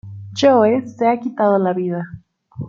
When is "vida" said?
1.73-2.03